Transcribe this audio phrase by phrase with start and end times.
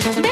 [0.00, 0.29] Baby.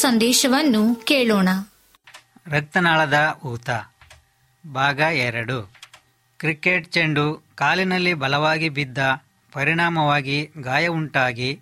[0.00, 1.48] ಸಂದೇಶವನ್ನು ಕೇಳೋಣ.
[2.46, 3.70] ರಕ್ತನಾಳದ ಊತ.
[4.74, 5.72] ಭಾಗ ಎರಡು.
[6.38, 8.98] ಕ್ರಿಕೆಟ್ ಚೆಂಡು ಕಾಲಿನಲ್ಲಿ ಬಲವಾಗಿ ಬಿದ್ದ
[9.52, 11.60] ಪರಿಣಾಮವಾಗಿ ಗಾಯ ಉಂಟಾಗಿ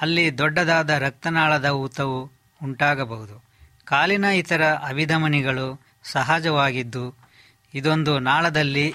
[0.00, 2.30] ಅಲ್ಲಿ ದೊಡ್ಡದಾದ ರಕ್ತನಾಳದ ಊತವು
[2.62, 3.44] ಉಂಟಾಗಬಹುದು.
[3.84, 7.14] ಕಾಲಿನ ಇತರ ಅಭಿಧಮನಿಗಳು ಸಹಜವಾಗಿದ್ದು,
[7.74, 8.94] ಇದೊಂದು ನಾಳದಲ್ಲಿ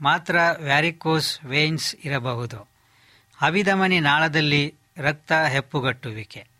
[0.00, 2.68] ಮಾತ್ರ ವ್ಯಾರಿಕೋಸ್ ವೇನ್ಸ್ ಇರಬಹುದು.
[3.42, 6.51] ಅಭಿಧಮನಿ ನಾಳದಲ್ಲಿ ರಕ್ತ ಹೆಪ್ಪುಗಟ್ಟುವಿಕೆ.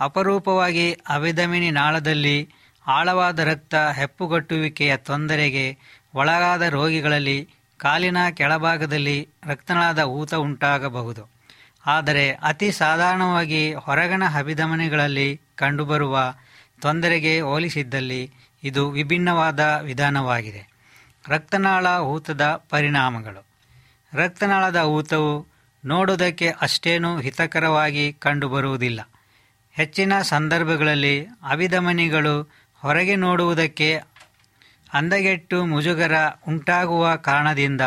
[0.00, 2.48] ಅಪರೂಪವಾಗಿ ಅವಿದಮಿನಿ ನಾಳದಲ್ಲಿ
[2.86, 5.78] ಆಳವಾದ ರಕ್ತ ಹೆಪ್ಪುಗಟ್ಟುವಿಕೆಯ ತೊಂದರೆಗೆ
[6.14, 7.48] ಒಳಗಾದ ರೋಗಿಗಳಲ್ಲಿ
[7.78, 11.30] ಕಾಲಿನ ಕೆಳಭಾಗದಲ್ಲಿ ರಕ್ತನಾಳದ ಊತ ಉಂಟಾಗಬಹುದು.
[11.86, 16.34] ಆದರೆ ಅತಿ ಸಾಧಾರಣವಾಗಿ ಹೊರಗಣ ಅಭಿಧಮನಿಗಳಲ್ಲಿ ಕಂಡುಬರುವ
[16.80, 18.32] ತೊಂದರೆಗೆ ಹೋಲಿಸಿದ್ದಲ್ಲಿ
[18.64, 20.68] ಇದು ವಿಭಿನ್ನವಾದ ವಿಧಾನವಾಗಿದೆ.
[21.28, 23.46] ರಕ್ತನಾಳ ಊತದ ಪರಿಣಾಮಗಳು.
[24.14, 25.46] ರಕ್ತನಾಳದ ಊತವು
[25.84, 29.08] ನೋಡುವುದಕ್ಕೆ ಅಷ್ಟೇನೂ ಹಿತಕರವಾಗಿ ಕಂಡುಬರುವುದಿಲ್ಲ.
[29.76, 34.02] ಹೆಚ್ಚಿನ ಸಂದರ್ಭಗಳಲ್ಲಿ ಅವಿದಮನಿಗಳು ಹೊರಗೆ ನೋಡುವುದಕ್ಕೆ
[34.94, 36.12] ಅಂದಗೆಟ್ಟು ಮುಜುಗರ
[36.48, 37.80] ಉಂಟಾಗುವ ಕಾರಣದಿಂದ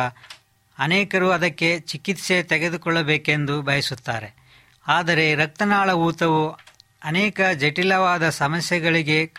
[0.80, 4.36] ಅನೇಕರು ಅದಕ್ಕೆ ಚಿಕಿತ್ಸೆ ತೆಗೆದುಕೊಳ್ಳಬೇಕೆಂದು ಬಯಸುತ್ತಾರೆ.
[4.88, 6.58] ಆದರೆ ರಕ್ತನಾಳ ಊತವು
[7.04, 9.34] ಅನೇಕ ಜಟಿಲವಾದ ಸಮಸ್ಯೆಗಳಿಗೆ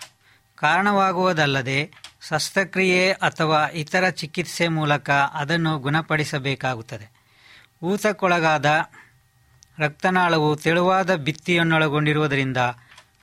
[0.56, 1.90] ಕಾರಣವಾಗುವುದಲ್ಲದೆ
[2.28, 7.06] ಶಸ್ತ್ರಕ್ರಿಯೆ ಅಥವಾ ಇತರ ಚಿಕಿತ್ಸೆ ಮೂಲಕ ಅದನ್ನು ಗುಣಪಡಿಸಬೇಕಾಗುತ್ತದೆ.
[7.82, 8.66] ಊತಕ್ಕೊಳಗಾದ
[9.78, 12.56] ರಕ್ತನಾಳವು ತೆಳುವಾದ ಭಿತ್ತಿಯನ್ನೊಳಗೊಂಡಿರುವುದರಿಂದ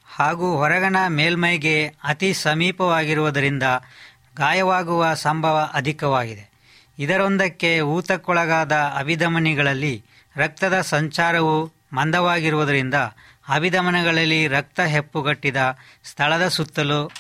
[0.06, 3.64] ಹಾಗೂ ಹೊರಗಣ ಮೇಲ್ಮೈಗೆ ಅತಿ ಸಮೀಪವಾಗಿರುವುದರಿಂದ
[4.36, 6.50] ಗಾಯವಾಗುವ ಸಂಭವ ಅಧಿಕವಾಗಿದೆ.
[7.00, 10.04] ಇದರೊಂದಕ್ಕೆ ಊತಕ್ಕೊಳಗಾದ ಅಭಿಧಮನಿಗಳಲ್ಲಿ
[10.36, 12.94] ರಕ್ತದ ಸಂಚಾರವು ಮಂದವಾಗಿರುವುದರಿಂದ
[13.50, 15.58] ಅಭಿಧಮನಗಳಲ್ಲಿ ರಕ್ತ ಹೆಪ್ಪುಗಟ್ಟಿದ
[16.04, 17.12] ಸ್ಥಳದ ಸುತ್ತಲೂ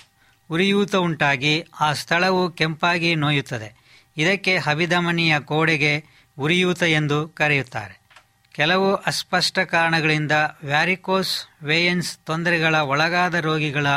[0.49, 3.75] ಉರಿಯೂತ ಉಂಟಾಗಿ ಆ ಸ್ಥಳವು ಕೆಂಪಾಗಿ ನೋಯುತ್ತದೆ.
[4.17, 6.05] ಇದಕ್ಕೆ ಅಭಿಧಮನಿಯ ಕೋಡೆಗೆ
[6.39, 8.04] ಉರಿಯೂತ ಎಂದು ಕರೆಯುತ್ತಾರೆ.
[8.55, 10.31] ಕೆಲವು ಅಸ್ಪಷ್ಟ ಕಾರಣಗಳಿಂದ
[10.63, 13.87] ವ್ಯಾರಿಕೋಸ್ ವೇಯನ್ಸ್ ತೊಂದರೆಗಳ ಒಳಗಾದ ರೋಗಿಗಳ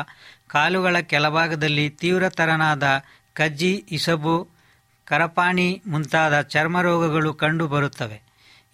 [0.46, 3.02] ಕಾಲುಗಳ ಕೆಳಭಾಗದಲ್ಲಿ ತೀವ್ರತರನಾದ
[3.32, 4.49] ಕಜ್ಜಿ, ಇಸಬು,
[5.05, 8.22] ಕರಪಾಣಿ ಮುಂತಾದ ಚರ್ಮ ರೋಗಗಳು ಕಂಡುಬರುತ್ತವೆ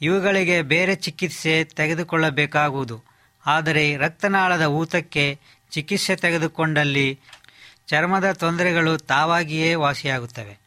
[0.01, 3.05] ಇವುಗಳಿಗೆ ಬೇರೆ ಚಿಕಿತ್ಸೆ ತೆಗೆದುಕೊಳ್ಳಬೇಕಾಗುವುದು.
[3.47, 5.39] ಆದರೆ ರಕ್ತನಾಳದ ಊತಕ್ಕೆ
[5.71, 7.21] ಚಿಕಿತ್ಸೆ ತೆಗೆದುಕೊಂಡಲ್ಲಿ
[7.87, 10.59] ಚರ್ಮದ ತೊಂದರೆಗಳು ತಾವಾಗಿಯೇ ವಾಸಿಯಾಗುತ್ತವೆ.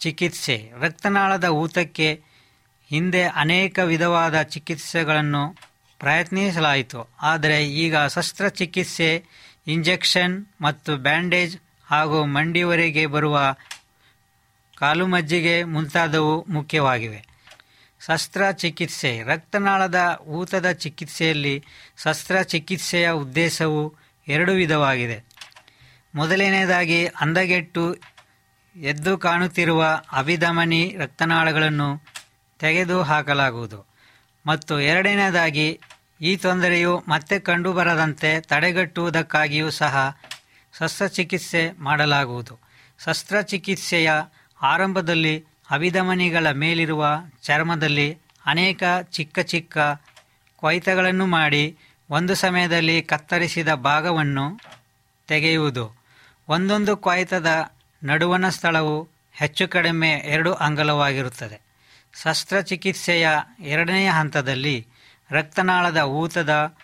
[0.00, 2.31] ಚಿಕಿತ್ಸೆ, ರಕ್ತನಾಳದ ಊತಕ್ಕೆ
[2.92, 5.56] ಹಿಂದೆ ಅನೇಕ ವಿಧವಾದ ಚಿಕಿತ್ಸೆಗಳನ್ನು
[5.98, 7.10] ಪ್ರಯತ್ನಿಸಲಾಯಿತು.
[7.22, 9.24] ಆದರೆ ಈಗ ಶಸ್ತ್ರಚಿಕಿತ್ಸೆ,
[9.66, 13.54] ಇಂಜೆಕ್ಷನ್ ಮತ್ತು ಬ್ಯಾಂಡೇಜ್ ಹಾಗೂ ಮಂಡಿವರೆಗೆ ಬರುವ
[14.76, 17.24] ಕಾಲುಮಜ್ಜಿಗೆ ಮುಂತಾದವು ಮುಖ್ಯವಾಗಿವೆ.
[18.06, 21.64] ಶಸ್ತ್ರಚಿಕಿತ್ಸೆ, ರಕ್ತನಾಳದ ಊತದ ಚಿಕಿತ್ಸೆಯಲ್ಲಿ
[22.02, 23.94] ಶಸ್ತ್ರಚಿಕಿತ್ಸೆಯ ಉದ್ದೇಶವು
[24.28, 25.24] ಎರಡು ವಿಧವಾಗಿದೆ.
[26.14, 27.96] ಮೊದಲನೆಯದಾಗಿ ಅಂದಗೆಟ್ಟು
[28.76, 32.11] ಎದ್ದು ಕಾಣುತ್ತಿರುವ ಅಭಿಧಮನಿ ರಕ್ತನಾಳಗಳನ್ನು
[32.62, 33.86] ತೆಗೆದು ಹಾಕಲಾಗುವುದು.
[34.46, 35.80] ಮತ್ತು ಎರಡನೆಯದಾಗಿ,
[36.20, 40.16] ಈ ತೊಂದರೆಯು ಮತ್ತೆ ಕಂಡುಬರದಂತೆ ತಡೆಗಟ್ಟುವುದಕ್ಕಾಗಿಯೂ ಸಹ
[40.78, 42.58] ಶಸ್ತ್ರಚಿಕಿತ್ಸೆ ಮಾಡಲಾಗುವುದು.
[43.04, 44.10] ಶಸ್ತ್ರಚಿಕಿತ್ಸೆಯ
[44.62, 47.06] ಆರಂಭದಲ್ಲಿ ಅಭಿಧಮನಿಗಳ ಮೇಲಿರುವ
[47.42, 49.78] ಚರ್ಮದಲ್ಲಿ ಅನೇಕ ಚಿಕ್ಕ ಚಿಕ್ಕ
[50.56, 51.78] ಕೊಯ್ತಗಳನ್ನು ಮಾಡಿ
[52.10, 54.46] ಒಂದು ಸಮಯದಲ್ಲಿ ಕತ್ತರಿಸಿದ ಭಾಗವನ್ನು
[55.26, 55.86] ತೆಗೆಯುವುದು.
[56.48, 57.46] ಒಂದೊಂದು ಕೊಯ್ತದ
[58.04, 61.71] ನಡುವಣ ಸ್ಥಳವು ಹೆಚ್ಚು ಕಡಿಮೆ ಎರಡು ಅಂಗಲವಾಗಿರುತ್ತದೆ
[62.12, 63.28] ಶಸ್ತ್ರಚಿಕಿತ್ಸೆಯ
[63.60, 64.86] ಎರಡನೆಯ ಹಂತದಲ್ಲಿ
[65.30, 66.76] ರಕ್ತನಾಳದ ಊತದ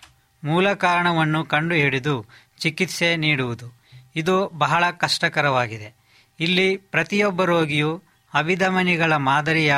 [0.44, 2.26] ಮೂಲ ಕಾರಣವನ್ನು ಕಂಡುಹಿಡಿದು
[2.58, 3.78] ಚಿಕಿತ್ಸೆ ನೀಡುವುದು.
[4.16, 5.94] ಇದು ಬಹಳ ಕಷ್ಟಕರವಾಗಿದೆ.
[6.40, 8.02] ಇಲ್ಲಿ ಪ್ರತಿಯೊಬ್ಬ ರೋಗಿಯು
[8.35, 9.75] ಅಭಿಧಮನಿಗಳ ಮಾದರಿಯ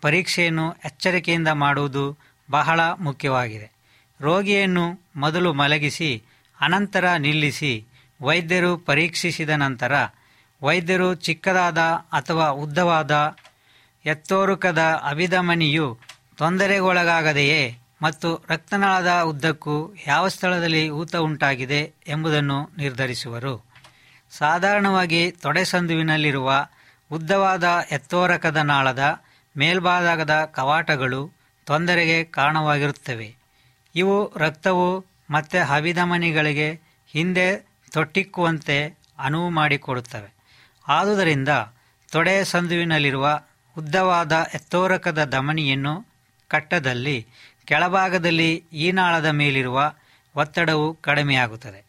[0.00, 2.18] ಪರೀಕ್ಷೆಯನ್ನು ಎಚ್ಚರಿಕೆಯಿಂದ ಮಾಡುವುದು
[2.50, 3.72] ಬಹಳ ಮುಖ್ಯವಾಗಿದೆ.
[4.20, 6.22] ರೋಗಿಯನ್ನು ಮೊದಲು ಮಲಗಿಸಿ,
[6.60, 7.86] ಅನಂತರ ನಿಲ್ಲಿಸಿ
[8.22, 9.92] ವೈದ್ಯರು ಪರೀಕ್ಷಿಸಿದ ನಂತರ
[10.62, 11.78] ವೈದ್ಯರು ಚಿಕ್ಕದಾದ
[12.12, 13.36] ಅಥವಾ ಉದ್ದವಾದ
[14.04, 15.98] ಎತ್ತೋರುಕದ ಅಭಿಧಮನಿಯು
[16.36, 23.64] ತೊಂದರೆಗೊಳಗಾಗದೆಯೇ ಮತ್ತು ರಕ್ತನಾಳದ ಉದ್ದಕ್ಕೂ ಯಾವ ಸ್ಥಳದಲ್ಲಿ ಊತ ಉಂಟಾಗಿದೆ ಎಂಬುದನ್ನು ನಿರ್ಧರಿಸುವರು.
[24.30, 26.66] ಸಾಧಾರಣವಾಗಿ ತೊಡೆಸಂದುವಿನಲ್ಲಿರುವ
[27.10, 29.20] ಉದ್ದವಾದ ಎತ್ತೋರಕದ ನಾಳದ
[29.56, 31.32] ಮೇಲ್ಭಾಗದ ಕವಾಟಗಳು
[31.66, 33.36] ತೊಂದರೆಗೆ ಕಾರಣವಾಗಿರುತ್ತವೆ.
[33.94, 40.34] ಇವು ರಕ್ತವು ಮತ್ತೆ ಹವಿಧಮನಿಗಳಿಗೆ ಹಿಂದೆ ತೊಟ್ಟಿಕ್ಕುವಂತೆ ಅನುವು ಮಾಡಿಕೊಡುತ್ತವೆ.
[40.88, 41.48] ಆದುದರಿಂದ
[42.12, 43.40] ತೊಡೆ ಸಂದುವಿನಲ್ಲಿರುವ
[43.78, 46.06] ಉದ್ದವಾದ ಎತ್ತೋರಕದ ಧಮನಿಯನ್ನು
[46.48, 47.26] ಕಟ್ಟದಲ್ಲಿ
[47.64, 49.92] ಕೆಳಭಾಗದಲ್ಲಿ ಈ ನಾಳದ ಮೇಲಿರುವ
[50.36, 51.84] ಒತ್ತಡವು ಕಡಿಮೆಯಾಗುತ್ತದೆ.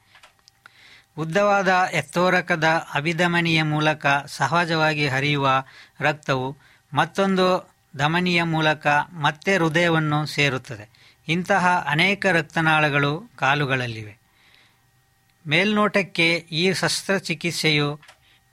[1.18, 2.64] ಉದ್ದವಾದ ಎತ್ತೋರಕದ
[2.94, 5.64] ಅಭಿಧಮನಿಯ ಮೂಲಕ ಸಹಜವಾಗಿ ಹರಿಯುವ
[6.00, 6.58] ರಕ್ತವು
[6.94, 10.90] ಮತ್ತೊಂದು ಧಮನಿಯ ಮೂಲಕ ಮತ್ತೆ ಹೃದಯವನ್ನು ಸೇರುತ್ತದೆ.
[11.28, 14.18] ಇಂತಹ ಅನೇಕ ರಕ್ತನಾಳಗಳು ಕಾಲುಗಳಲ್ಲಿವೆ.
[15.48, 18.00] ಮೇಲ್ನೋಟಕ್ಕೆ ಈ ಶಸ್ತ್ರಚಿಕಿತ್ಸೆಯು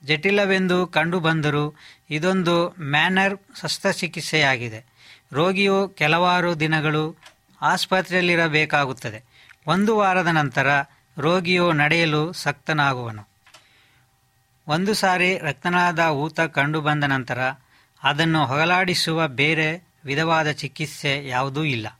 [0.04, 1.74] ಜಟಿಲವೆಂದು ಕಂಡುಬಂದರೂ
[2.10, 4.84] ಇದೊಂದು ಮ್ಯಾನರ್ ಶಸ್ತ್ರಚಿಕಿತ್ಸೆಯಾಗಿದೆ.
[5.32, 7.16] ರೋಗಿಯು ಕೆಲವಾರು ದಿನಗಳು
[7.62, 9.24] ಆಸ್ಪತ್ರೆಯಲ್ಲಿರಬೇಕಾಗುತ್ತದೆ.
[9.66, 10.66] ಒಂದು ವಾರದ ನಂತರ
[11.18, 13.28] ರೋಗಿಯು ನಡೆಯಲು ಸಕ್ತನಾಗುವನು.
[14.66, 17.38] ಒಂದು ಸಾರಿ ರಕ್ತನಾಳದ ಊತ ಕಂಡುಬಂದ ನಂತರ
[18.02, 21.98] ಅದನ್ನು ಹೊಗಲಾಡಿಸುವ ಬೇರೆ ವಿಧವಾದ ಚಿಕಿತ್ಸೆ ಯಾವುದೂ ಇಲ್ಲ.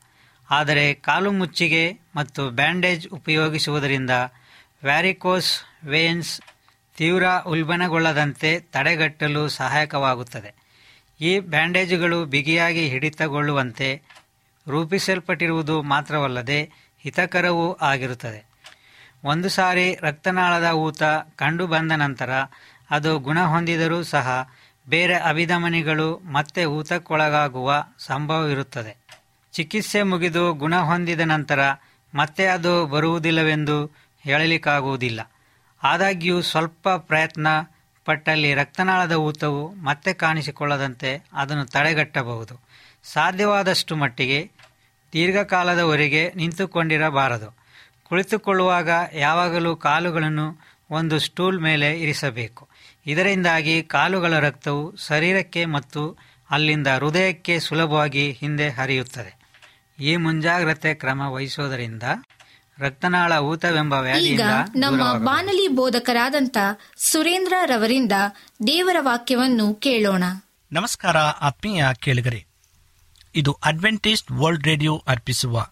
[0.51, 4.09] ಆದರೆ ಕಾಲು ಮುಚ್ಚಿಗೆ ಮತ್ತು ಬ್ಯಾಂಡೇಜ್ ಉಪಯೋಗಿಸುವುದರಿಂದ
[4.83, 6.41] ವ್ಯಾರಿಕೋಸ್ ವೇನ್ಸ್
[7.01, 10.53] ತೀವ್ರ ಉಲ್ಬಣಗೊಳ್ಳದಂತೆ ತಡೆಗಟ್ಟಲು ಸಹಾಯಕವಾಗುತ್ತದೆ.
[11.21, 14.01] ಈ ಬ್ಯಾಂಡೇಜುಗಳು ಬಿಗಿಯಾಗಿ ಹಿಡಿತಗೊಳ್ಳುವಂತೆ
[14.69, 18.45] ರೂಪಿಸಲ್ಪಟ್ಟಿರುವುದು ಮಾತ್ರವಲ್ಲದೆ ಹಿತಕರವೂ ಆಗಿರುತ್ತದೆ.
[19.23, 21.03] ಒಂದು ಸಾರಿ ರಕ್ತನಾಳದ ಊತ
[21.35, 22.29] ಕಂಡು ಬಂದ ನಂತರ
[22.91, 24.49] ಅದು ಗುಣ ಹೊಂದಿದರೂ ಸಹ
[24.89, 28.97] ಬೇರೆ ಅಭಿಧಮನಿಗಳು ಮತ್ತೆ ಊತಕ್ಕೊಳಗಾಗುವ ಸಂಭವವಿರುತ್ತದೆ.
[29.53, 31.59] ಚಿಕಿತ್ಸೆ ಮುಗಿದು ಗುಣ ಹೊಂದಿದ ನಂತರ
[32.15, 33.85] ಮತ್ತೆ ಅದು ಬರುವುದಿಲ್ಲವೆಂದು
[34.23, 35.31] ಹೇಳಲಿಕ್ಕಾಗುವುದಿಲ್ಲ.
[35.83, 37.47] ಆದಾಗ್ಯೂ ಸ್ವಲ್ಪ ಪ್ರಯತ್ನ
[38.05, 42.61] ಪಟ್ಟಲ್ಲಿ ರಕ್ತನಾಳದ ಊತವು ಮತ್ತೆ ಕಾಣಿಸಿಕೊಳ್ಳದಂತೆ ಅದನ್ನು ತಡೆಗಟ್ಟಬಹುದು.
[43.03, 44.51] ಸಾಧ್ಯವಾದಷ್ಟು ಮಟ್ಟಿಗೆ
[45.13, 47.57] ದೀರ್ಘಕಾಲದವರೆಗೆ ನಿಂತುಕೊಂಡಿರಬಾರದು.
[48.03, 50.59] ಕುಳಿತುಕೊಳ್ಳುವಾಗ ಯಾವಾಗಲೂ ಕಾಲುಗಳನ್ನು
[50.89, 52.67] ಒಂದು ಸ್ಟೂಲ್ ಮೇಲೆ ಇರಿಸಬೇಕು.
[53.05, 56.17] ಇದರಿಂದಾಗಿ ಕಾಲುಗಳ ರಕ್ತವು ಶರೀರಕ್ಕೆ ಮತ್ತು
[56.51, 59.41] ಅಲ್ಲಿಂದ ಹೃದಯಕ್ಕೆ ಸುಲಭವಾಗಿ ಹಿಂದೆ ಹರಿಯುತ್ತದೆ.
[59.99, 62.03] ಈ ಮುಂಜಾಗ್ರತೆ ಕ್ರಮ ವಹಿಸೋದರಿಂದ
[62.81, 64.41] ರಕ್ತನಾಳ ಊತವೆಂಬ ಈಗ
[64.75, 66.57] ನಮ್ಮ ಬಾನಲಿ ಬೋಧಕರಾದಂತ
[66.97, 68.11] ಸುರೇಂದ್ರ ರವರಿಂದ
[68.67, 70.23] ದೇವರ ವಾಕ್ಯವನ್ನು ಕೇಳೋಣ.
[70.71, 72.45] ನಮಸ್ಕಾರ ಆತ್ಮೀಯ ಕೇಳುಗರೆ.
[73.35, 75.67] ಇದು ಅಡ್ವೆಂಟಿಸ್ಟ್ ವರ್ಲ್ಡ್ ರೇಡಿಯೋ ಅರ್ಪಿಸುವ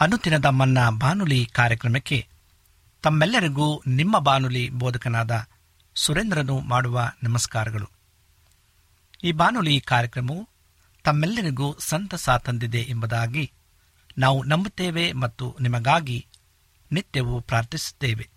[0.00, 2.26] ಅನುದಿನದ ಮನ್ನ ಬಾನುಲಿ ಕಾರ್ಯಕ್ರಮಕ್ಕೆ
[3.02, 5.46] ತಮ್ಮೆಲ್ಲರಿಗೂ ನಿಮ್ಮ ಬಾನುಲಿ ಬೋಧಕನಾದ
[5.94, 7.90] ಸುರೇಂದ್ರನು ಮಾಡುವ ನಮಸ್ಕಾರಗಳು.
[9.24, 10.48] ಈ ಬಾನುಲಿ ಕಾರ್ಯಕ್ರಮವು
[11.04, 13.52] ತಮ್ಮೆಲ್ಲರಿಗೂ ಸಂತಸ ತಂದಿದೆ ಎಂಬುದಾಗಿ
[14.18, 16.26] ನಾವು ನಂಬುತ್ತೇವೆ ಮತ್ತು ನಿಮಗಾಗಿ
[16.92, 18.28] ನಿತ್ಯವೂ ಪ್ರಾರ್ಥಿಸುತ್ತೇವೆ.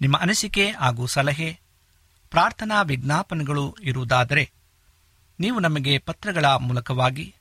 [0.00, 1.60] ನಿಮ್ಮ ಅನಿಸಿಕೆ ಹಾಗೂ ಸಲಹೆ,
[2.30, 4.52] ಪ್ರಾರ್ಥನಾ ವಿಜ್ಞಾಪನೆಗಳು ಇರುವುದಾದರೆ
[5.40, 7.34] ನೀವು ನಮಗೆ ಪತ್ರಗಳ ಮೂಲಕವಾಗಿ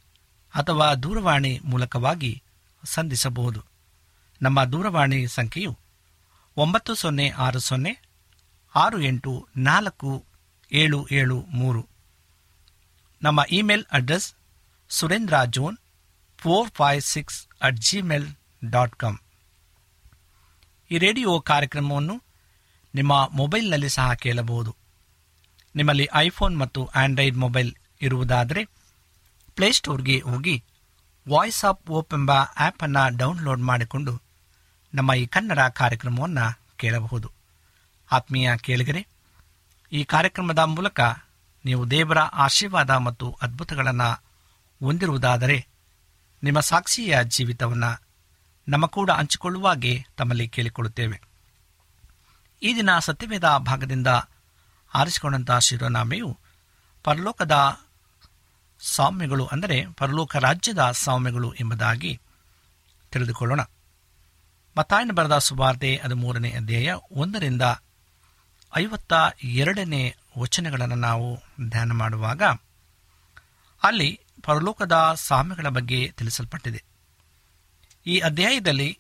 [0.55, 2.43] ಅಥವಾ ದೂರವಾಣಿ ಮೂಲಕವಾಗಿ
[2.83, 3.63] ಸಂಧಿಸಬಹುದು.
[4.41, 5.77] ನಮ್ಮ ದೂರವಾಣಿ ಸಂಖ್ಯೆಯು
[6.57, 8.01] ಒಂಬತ್ತು ಸೊನ್ನೆ ಆರು ಸೊನ್ನೆ
[8.75, 10.25] ಆರು ಎಂಟು ನಾಲ್ಕು
[10.71, 11.87] ಏಳು ಏಳು ಮೂರು.
[13.21, 14.33] ನಮ್ಮ email address
[14.89, 15.77] Surendra John
[16.41, 16.71] four
[17.61, 18.27] at Gmail
[18.69, 19.17] dot com
[20.91, 22.23] ಈ ರೇಡಿಯೋ ಕಾರ್ಯಕ್ರಮವನ್ನು
[22.95, 24.75] ನಿಮ್ಮ ಮೊಬೈಲ್ನಲ್ಲಿ ಸಹ ಕೇಳಬಹುದು.
[25.75, 28.65] ನಿಮ್ಮಲ್ಲಿ ಐಫೋನ್ ಮತ್ತು ಆಂಡ್ರಾಯ್ಡ್ ಮೊಬೈಲ್ ಇರುವುದಾದರೆ
[29.55, 30.63] ಪ್ಲೇಸ್ಟೋರ್ಗೆ ಹೋಗಿ
[31.29, 34.21] ವಾಯ್ಸ್ ಆಫ್ ಓಪ್ ಎಂಬ ಆ್ಯಪನ್ನು ಡೌನ್ಲೋಡ್ ಮಾಡಿಕೊಂಡು
[34.93, 37.31] ನಮ್ಮ ಈ ಕನ್ನಡ ಕಾರ್ಯಕ್ರಮವನ್ನು ಕೇಳಬಹುದು.
[38.11, 39.07] ಆತ್ಮೀಯ ಕೇಳಿಗರೆ,
[39.91, 40.99] ಈ ಕಾರ್ಯಕ್ರಮದ ಮೂಲಕ
[41.65, 44.23] ನೀವು ದೇವರ ಆಶೀರ್ವಾದ ಮತ್ತು ಅದ್ಭುತಗಳನ್ನು
[44.85, 45.70] ಹೊಂದಿರುವುದಾದರೆ
[46.43, 48.01] ನಿಮ್ಮ ಸಾಕ್ಷಿಯ ಜೀವಿತವನ್ನು
[48.67, 51.21] ನಮ್ಮ ಕೂಡ ಹಂಚಿಕೊಳ್ಳುವಾಗೆ ತಮ್ಮಲ್ಲಿ ಕೇಳಿಕೊಳ್ಳುತ್ತೇವೆ.
[52.63, 54.07] ಈ ದಿನ ಸತ್ಯವೇದ ಭಾಗದಿಂದ
[54.93, 56.37] ಆರಿಸಿಕೊಂಡಂತಹ ಶಿರೋನಾಮೆಯು
[57.03, 57.79] ಪರಲೋಕದ
[58.79, 62.19] ಸೌಮ್ಯಗಳು ಅಂದರೆ ಪರಲೋಕ ರಾಜ್ಯದ ಸೌಮ್ಯಗಳು ಎಂಬುದಾಗಿ
[63.11, 63.61] ತಿಳಿದುಕೊಳ್ಳೋಣ.
[64.77, 67.61] ಮತಾಯನ ಬರೆದ ಸುವಾರ್ತೆ ಅದು ಮೂರನೇ ಅಧ್ಯಾಯ ಒಂದರಿಂದ
[68.77, 72.43] ಐವತ್ತ ಎರಡನೇ ವಚನಗಳನ್ನು ನಾವು ಧ್ಯಾನ ಮಾಡುವಾಗ
[73.83, 76.83] ಅಲ್ಲಿ ಪರಲೋಕದ ಸಾಮ್ಯಗಳ ಬಗ್ಗೆ ತಿಳಿಸಲ್ಪಟ್ಟಿದೆ.
[78.05, 78.99] ಈ ಅಧ್ಯಾಯದಲ್ಲಿ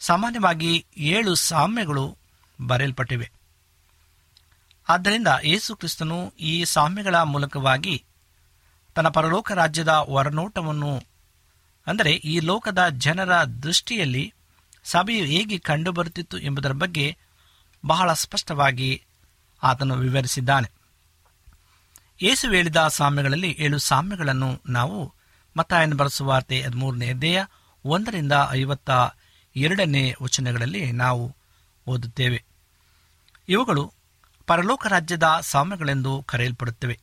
[0.00, 2.18] ಸಾಮಾನ್ಯವಾಗಿ ಏಳು ಸಾಮ್ಯಗಳು
[2.58, 3.30] ಬರೆಯಲ್ಪಟ್ಟಿವೆ.
[4.88, 8.04] ಆದ್ದರಿಂದ ಯೇಸು ಕ್ರಿಸ್ತನು ಈ ಸಾಮ್ಯಗಳ ಮೂಲಕವಾಗಿ
[8.94, 10.92] ತನ್ನ ಪರಲೋಕ ರಾಜ್ಯದ ಹೊರನೋಟವನ್ನು,
[11.86, 14.34] ಅಂದರೆ ಈ ಲೋಕದ ಜನರ ದೃಷ್ಟಿಯಲ್ಲಿ
[14.84, 17.16] ಸಭೆಯು ಹೇಗೆ ಕಂಡುಬರುತ್ತಿತ್ತು ಎಂಬುದರ ಬಗ್ಗೆ
[17.86, 18.90] ಬಹಳ ಸ್ಪಷ್ಟವಾಗಿ
[19.62, 20.70] ಆತನು ವಿವರಿಸಿದ್ದಾನೆ.
[22.22, 25.14] ಯೇಸು ಹೇಳಿದ ಸಾಮ್ಯಗಳಲ್ಲಿ ಏಳು ಸಾಮ್ಯಗಳನ್ನು ನಾವು
[25.56, 27.44] ಮತಾಯನ ಬರೆಸುವಾರ್ತೆ ಹದಿಮೂರನೇ ಅಧ್ಯಯ
[27.84, 28.90] ಒಂದರಿಂದ ಐವತ್ತ
[29.56, 31.36] ಎರಡನೇ ವಚನಗಳಲ್ಲಿ ನಾವು
[31.86, 32.44] ಓದುತ್ತೇವೆ.
[33.48, 33.92] ಇವುಗಳು
[34.46, 37.00] ಪರಲೋಕ ರಾಜ್ಯದ ಸಾಮ್ಯಗಳೆಂದು ಕರೆಯಲ್ಪಡುತ್ತವೆ.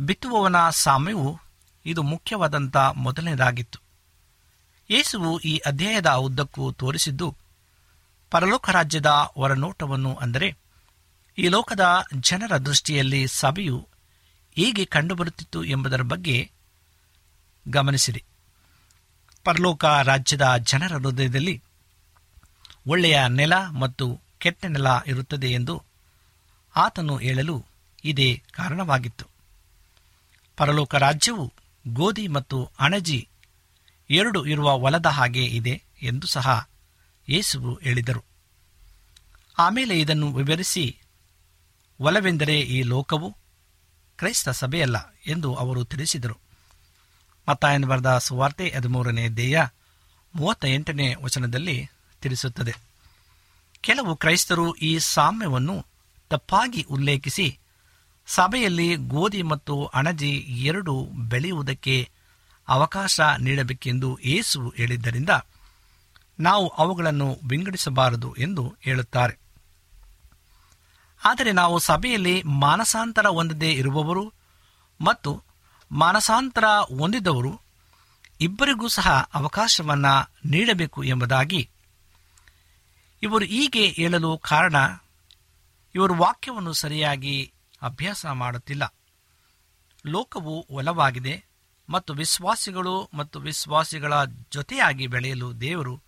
[0.00, 1.40] ಬಿತ್ತುವವನ ಸಾಮ್ಯವು
[1.86, 3.78] ಇದು ಮುಖ್ಯವಾದಂಥ ಮೊದಲನೇದಾಗಿತ್ತು.
[4.90, 7.36] ಯೇಸುವು ಈ ಅಧ್ಯಾಯದ ಉದ್ದಕ್ಕೂ ತೋರಿಸಿದ್ದು
[8.30, 10.61] ಪರಲೋಕ ರಾಜ್ಯದ ಹೊರನೋಟವನ್ನು ಅಂದರೆ
[11.38, 13.88] ಈ ಲೋಕದ ಜನರ ದೃಷ್ಟಿಯಲ್ಲಿ ಸಭೆಯು
[14.56, 16.50] ಹೇಗೆ ಕಂಡುಬರುತ್ತಿತ್ತು ಎಂಬುದರ ಬಗ್ಗೆ
[17.68, 18.24] ಗಮನಿಸಿರಿ.
[19.44, 21.62] ಪರಲೋಕ ರಾಜ್ಯದ ಜನರ ಹೃದಯದಲ್ಲಿ
[22.86, 25.82] ಒಳ್ಳೆಯ ನೆಲ ಮತ್ತು ಕೆಟ್ಟ ನೆಲ ಇರುತ್ತದೆ ಎಂದು
[26.76, 27.66] ಆತನು ಹೇಳಲು
[28.04, 29.26] ಇದೇ ಕಾರಣವಾಗಿತ್ತು.
[30.56, 31.52] ಪರಲೋಕ ರಾಜ್ಯವು
[31.88, 33.28] ಗೋಧಿ ಮತ್ತು ಅಣಜಿ
[34.10, 36.68] ಎರಡು ಇರುವ ಹೊಲದ ಹಾಗೆ ಇದೆ ಎಂದು ಸಹ
[37.28, 38.24] ಯೇಸುವು ಹೇಳಿದರು.
[39.58, 40.98] ಆಮೇಲೆ ಇದನ್ನು ವಿವರಿಸಿ
[42.02, 43.36] ಹೊಲವೆಂದರೆ ಈ ಲೋಕವು
[44.16, 46.38] ಕ್ರೈಸ್ತ ಸಭೆಯಲ್ಲ ಎಂದು ಅವರು ತಿಳಿಸಿದರು.
[47.48, 49.62] ಮತ್ತಾಯನ ಬರೆದ ಸುವಾರ್ತೆ ಹದಿಮೂರನೇ ದೇಯ
[50.34, 51.88] ಮೂವತ್ತ ಎಂಟನೇ ವಚನದಲ್ಲಿ
[52.20, 52.74] ತಿಳಿಸುತ್ತದೆ.
[53.80, 55.86] ಕೆಲವು ಕ್ರೈಸ್ತರು ಈ ಸಾಮ್ಯವನ್ನು
[56.30, 57.58] ತಪ್ಪಾಗಿ ಉಲ್ಲೇಖಿಸಿ
[58.26, 62.08] ಸಭೆಯಲ್ಲಿ ಗೋಧಿ ಮತ್ತು ಅಣಜಿ ಎರಡು ಬೆಳೆಯುವುದಕ್ಕೆ
[62.68, 65.30] ಅವಕಾಶ ನೀಡಬೇಕೆಂದು ಏಸು ಹೇಳಿದ್ದರಿಂದ
[66.40, 69.41] ನಾವು ಅವುಗಳನ್ನು ವಿಂಗಡಿಸಬಾರದು ಎಂದು ಹೇಳುತ್ತಾರೆ.
[71.24, 74.32] ಆದರೆ ನಾವು ಸಭೆಯಲ್ಲಿ ಮಾನಸಾಂತರ ಹೊಂದದೇ ಇರುವವರು
[75.00, 75.42] ಮತ್ತು
[75.92, 76.64] ಮಾನಸಾಂತರ
[76.98, 77.60] ಹೊಂದಿದವರು
[78.40, 81.70] ಇಬ್ಬರಿಗೂ ಸಹ ಅವಕಾಶವನ್ನು ನೀಡಬೇಕು ಎಂಬುದಾಗಿ.
[83.22, 84.76] ಇವರು ಹೀಗೆ ಹೇಳಲು ಕಾರಣ,
[85.94, 87.52] ಇವರು ವಾಕ್ಯವನ್ನು ಸರಿಯಾಗಿ
[87.82, 88.94] ಅಭ್ಯಾಸ ಮಾಡುತ್ತಿಲ್ಲ.
[90.06, 91.44] ಲೋಕವು ಒಲವಾಗಿದೆ
[91.88, 96.00] ಮತ್ತು ವಿಶ್ವಾಸಿಗಳು ಮತ್ತು ವಿಶ್ವಾಸಿಗಳ ಜೊತೆಯಾಗಿ ಬೆಳೆಯಲು ದೇವರು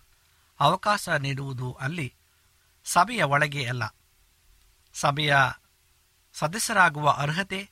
[0.59, 2.13] ಅವಕಾಶ ನೀಡುವುದು ಅಲ್ಲಿ
[2.85, 3.83] ಸಭೆಯ ಒಳಗೆ ಅಲ್ಲ.
[4.99, 5.37] ಸಭೆಯ
[6.33, 7.69] ಸದಸ್ಯರಾಗುವ ಅರ್ಹತೆ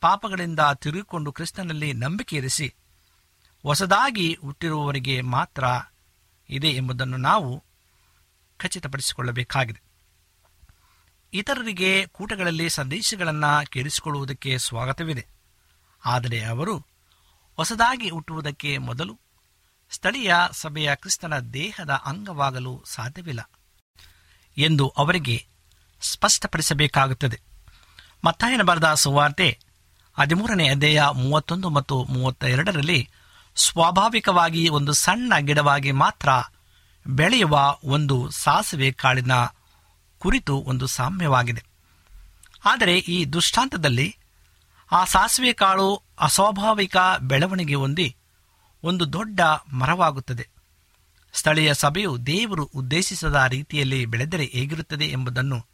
[0.00, 2.74] ಪಾಪಗಳಿಂದ ತಿರುಗಿಕೊಂಡು ಕ್ರಿಸ್ತನಲ್ಲಿ ನಂಬಿಕೆ ಇರಿಸಿ
[3.62, 5.64] ಹೊಸದಾಗಿ ಹುಟ್ಟಿರುವವರಿಗೆ ಮಾತ್ರ
[6.50, 7.64] ಇದೆ ಎಂಬುದನ್ನು ನಾವು
[8.58, 9.82] ಖಚಿತಪಡಿಸಿಕೊಳ್ಳಬೇಕಾಗಿದೆ.
[11.32, 15.26] ಇತರರಿಗೆ ಕೂಟಗಳಲ್ಲಿ ಸಂದೇಶಗಳನ್ನು ಕೇಳಿಸಿಕೊಳ್ಳುವುದಕ್ಕೆ ಸ್ವಾಗತವಿದೆ.
[16.04, 16.78] ಆದರೆ ಅವರು
[17.56, 19.20] ಹೊಸದಾಗಿ ಹುಟ್ಟುವುದಕ್ಕೆ ಮೊದಲು
[19.90, 23.50] ಸ್ಥಳೀಯ ಸಭೆಯ ಕ್ರಿಸ್ತನ ದೇಹದ ಅಂಗವಾಗಲು ಸಾಧ್ಯವಿಲ್ಲ
[24.58, 25.48] ಎಂದು ಅವರಿಗೆ
[26.00, 27.40] ಸ್ಪಷ್ಟಪಡಿಸಬೇಕಾಗುತ್ತದೆ.
[28.24, 29.58] ಮತ್ತಾಯನ ಬರೆದ ಸುವಾರ್ತೆ
[30.18, 33.10] ಹದಿಮೂರನೇ ಅಧ್ಯಾಯ ಮೂವತ್ತೊಂದು ಮತ್ತು ಮೂವತ್ತ ಎರಡರಲ್ಲಿ
[33.56, 36.28] ಸ್ವಾಭಾವಿಕವಾಗಿ ಒಂದು ಸಣ್ಣ ಗಿಡವಾಗಿ ಮಾತ್ರ
[37.06, 39.32] ಬೆಳೆಯುವ ಒಂದು ಸಾಸಿವೆ ಕಾಳಿನ
[40.18, 41.64] ಕುರಿತು ಒಂದು ಸಾಮ್ಯವಾಗಿದೆ.
[42.64, 44.16] ಆದರೆ ಈ ದೃಷ್ಟಾಂತದಲ್ಲಿ
[44.92, 48.16] ಆ ಸಾಸಿವೆ ಕಾಳು ಅಸ್ವಾಭಾವಿಕ ಬೆಳವಣಿಗೆ ಹೊಂದಿ
[48.84, 49.40] ಒಂದು ದೊಡ್ಡ
[49.72, 50.48] ಮರವಾಗುತ್ತದೆ.
[51.32, 55.66] ಸ್ಥಳೀಯ ಸಭೆಯು ದೇವರು ಉದ್ದೇಶಿಸದ ರೀತಿಯಲ್ಲಿ ಬೆಳೆದರೆ ಹೇಗಿರುತ್ತದೆ ಎಂಬುದನ್ನು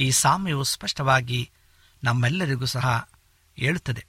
[0.00, 1.50] ಈ ಸಾಮ್ಯವು ಸ್ಪಷ್ಟವಾಗಿ
[2.04, 3.08] ನಮ್ಮೆಲ್ಲರಿಗೂ ಸಹ
[3.56, 4.06] ಹೇಳುತ್ತದೆ.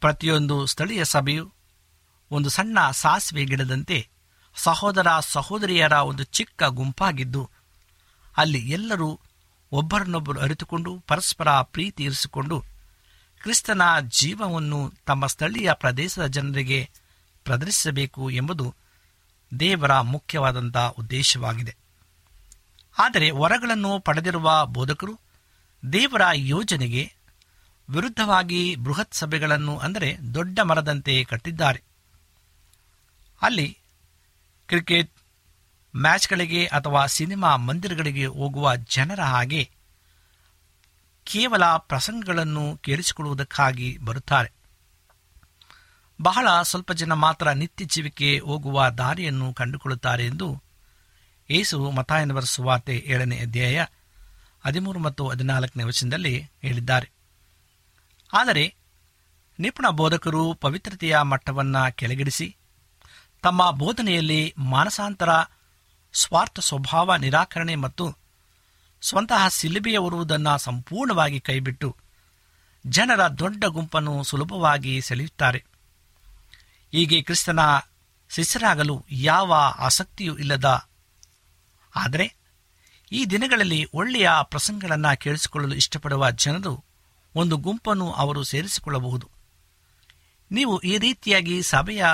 [0.00, 1.52] ಪ್ರತಿಯೊಂದು ಸ್ಥಳೀಯ ಸಭೆಯು
[2.30, 3.98] ಒಂದು ಸಣ್ಣ ಸಾಸಿವೆ ಗಿಡದಂತೆ
[4.56, 7.50] ಸಹೋದರ ಸಹೋದರಿಯರ ಒಂದು ಚಿಕ್ಕ ಗುಂಪಾಗಿದ್ದು,
[8.36, 9.20] ಅಲ್ಲಿ ಎಲ್ಲರೂ
[9.72, 12.64] ಒಬ್ಬರನ್ನೊಬ್ಬರು ಅರಿತುಕೊಂಡು ಪರಸ್ಪರ ಪ್ರೀತಿ ಇರಿಸಿಕೊಂಡು
[13.42, 16.80] ಕ್ರಿಸ್ತನ ಜೀವವನ್ನು ತಮ್ಮ ಸ್ಥಳೀಯ ಪ್ರದೇಶದ ಜನರಿಗೆ
[17.44, 18.74] ಪ್ರದರ್ಶಿಸಬೇಕು ಎಂಬುದು
[19.60, 21.79] ದೇವರ ಮುಖ್ಯವಾದಂಥ ಉದ್ದೇಶವಾಗಿದೆ.
[23.00, 25.14] ಆದರೆ ವರಗಳನ್ನು ಪಡೆದಿರುವ ಬೋಧಕರು
[25.82, 27.04] ದೇವರ ಯೋಜನೆಗೆ
[27.88, 31.80] ವಿರುದ್ಧವಾಗಿ ಬೃಹತ್ ಸಭೆಗಳನ್ನು ಅಂದರೆ ದೊಡ್ಡ ಮರದಂತೆ ಕಟ್ಟಿದ್ದಾರೆ.
[33.42, 33.68] ಅಲ್ಲಿ
[34.68, 35.12] ಕ್ರಿಕೆಟ್
[35.94, 39.62] ಮ್ಯಾಚ್ಗಳಿಗೆ ಅಥವಾ ಸಿನಿಮಾ ಮಂದಿರಗಳಿಗೆ ಹೋಗುವ ಜನರ ಹಾಗೆ
[41.26, 44.50] ಕೇವಲ ಪ್ರಸಂಗಗಳನ್ನು ಕೇಳಿಸಿಕೊಳ್ಳುವುದಕ್ಕಾಗಿ ಬರುತ್ತಾರೆ.
[46.18, 50.48] ಬಹಳ ಸ್ವಲ್ಪ ಜನ ಮಾತ್ರ ನಿತ್ಯ ಜೀವಿಕೆ ಹೋಗುವ ದಾರಿಯನ್ನು ಕಂಡುಕೊಳ್ಳುತ್ತಾರೆ ಎಂದು
[51.50, 53.84] ಯೇಸು ಮತಾಯನವರ ಸುವಾರ್ತೆ ಏಳನೇ ಅಧ್ಯಾಯ
[54.64, 57.10] ಹದಿಮೂರು ಮತ್ತು ಹದಿನಾಲ್ಕನೇ ವಚನದಲ್ಲಿ ಹೇಳಿದ್ದಾರೆ.
[58.32, 58.74] ಆದರೆ
[59.58, 62.56] ನಿಪುಣ ಬೋಧಕರು ಪವಿತ್ರತೆಯ ಮಟ್ಟವನ್ನು ಕೆಳಗಿಡಿಸಿ,
[63.42, 65.28] ತಮ್ಮ ಬೋಧನೆಯಲ್ಲಿ ಮಾನಸಾಂತರ
[66.12, 68.18] ಸ್ವಾರ್ಥ ಸ್ವಭಾವ ನಿರಾಕರಣೆ ಮತ್ತು
[69.02, 71.96] ಸ್ವಂತಹ ಸಿಲುಬೆಯ ಹೊರುವುದನ್ನು ಸಂಪೂರ್ಣವಾಗಿ ಕೈಬಿಟ್ಟು
[72.86, 75.64] ಜನರ ದೊಡ್ಡ ಗುಂಪನ್ನು ಸುಲಭವಾಗಿ ಸೆಳೆಯುತ್ತಾರೆ.
[76.92, 77.60] ಹೀಗೆ ಕ್ರಿಸ್ತನ
[78.30, 80.89] ಶಿಷ್ಯರಾಗಲು ಯಾವ ಆಸಕ್ತಿಯೂ ಇಲ್ಲದ
[81.96, 82.34] ಆದರೆ
[83.12, 86.84] ಈ ದಿನಗಳಲ್ಲಿ ಒಳ್ಳೆಯ ಪ್ರಸಂಗಗಳನ್ನು ಕೇಳಿಸಿಕೊಳ್ಳಲು ಇಷ್ಟಪಡುವ ಜನರು
[87.34, 89.30] ಒಂದು ಗುಂಪನ್ನು ಅವರು ಸೇರಿಸಿಕೊಳ್ಳಬಹುದು.
[90.52, 92.04] ನೀವು ಈ ರೀತಿಯಾಗಿ ಸಭೆಯ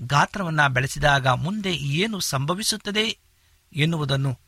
[0.00, 3.18] ಗಾತ್ರವನ್ನು ಬೆಳೆಸಿದಾಗ ಮುಂದೆ ಏನು ಸಂಭವಿಸುತ್ತದೆ
[3.72, 4.38] ಎನ್ನುವುದನ್ನು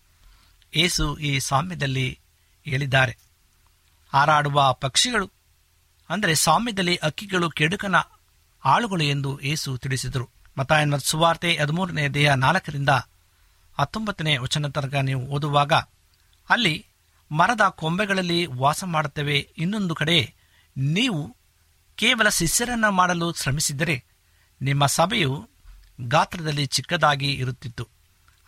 [0.74, 2.20] ಏಸು ಈ ಸಾಮ್ಯದಲ್ಲಿ
[2.64, 3.18] ಹೇಳಿದ್ದಾರೆ.
[4.12, 5.30] ಹಾರಾಡುವ ಪಕ್ಷಿಗಳು,
[6.10, 7.94] ಅಂದರೆ ಸಾಮ್ಯದಲ್ಲಿ ಅಕ್ಕಿಗಳು, ಕೆಡುಕನ
[8.64, 10.30] ಆಳುಗಳು ಎಂದು ಏಸು ತಿಳಿಸಿದರು.
[10.58, 12.88] ಮತಾಯನ ಸುವಾರ್ತೆ ಹದಿಮೂರನೇ ದೇಹ ನಾಲ್ಕರಿಂದ
[13.78, 15.72] ಹತ್ತೊಂಬತ್ತನೇ ವಚನ ತನಕ ನೀವು ಓದುವಾಗ,
[16.50, 16.86] ಅಲ್ಲಿ
[17.32, 19.48] ಮರದ ಕೊಂಬೆಗಳಲ್ಲಿ ವಾಸ ಮಾಡುತ್ತವೆ.
[19.58, 20.34] ಇನ್ನೊಂದು ಕಡೆ,
[20.76, 21.36] ನೀವು
[21.94, 24.04] ಕೇವಲ ಶಿಷ್ಯರನ್ನು ಮಾಡಲು ಶ್ರಮಿಸಿದರೆ
[24.62, 25.48] ನಿಮ್ಮ ಸಭೆಯು
[26.00, 27.88] ಗಾತ್ರದಲ್ಲಿ ಚಿಕ್ಕದಾಗಿ ಇರುತ್ತಿತ್ತು.